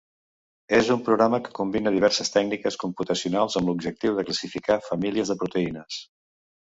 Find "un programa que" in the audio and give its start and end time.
0.93-1.51